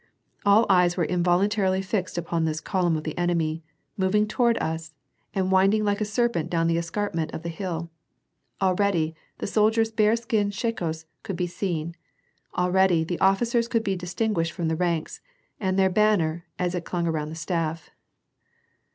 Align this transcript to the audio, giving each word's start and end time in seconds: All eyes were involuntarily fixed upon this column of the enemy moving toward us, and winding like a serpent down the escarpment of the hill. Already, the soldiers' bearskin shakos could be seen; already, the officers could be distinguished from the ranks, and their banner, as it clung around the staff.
All 0.47 0.65
eyes 0.67 0.97
were 0.97 1.05
involuntarily 1.05 1.83
fixed 1.83 2.17
upon 2.17 2.43
this 2.45 2.59
column 2.59 2.97
of 2.97 3.03
the 3.03 3.15
enemy 3.19 3.61
moving 3.97 4.27
toward 4.27 4.57
us, 4.57 4.95
and 5.35 5.51
winding 5.51 5.83
like 5.83 6.01
a 6.01 6.05
serpent 6.05 6.49
down 6.49 6.65
the 6.65 6.79
escarpment 6.79 7.29
of 7.35 7.43
the 7.43 7.49
hill. 7.49 7.91
Already, 8.63 9.13
the 9.37 9.45
soldiers' 9.45 9.91
bearskin 9.91 10.49
shakos 10.49 11.05
could 11.21 11.35
be 11.35 11.45
seen; 11.45 11.95
already, 12.57 13.03
the 13.03 13.19
officers 13.19 13.67
could 13.67 13.83
be 13.83 13.95
distinguished 13.95 14.53
from 14.53 14.69
the 14.69 14.75
ranks, 14.75 15.21
and 15.59 15.77
their 15.77 15.87
banner, 15.87 16.45
as 16.57 16.73
it 16.73 16.83
clung 16.83 17.05
around 17.05 17.29
the 17.29 17.35
staff. 17.35 17.91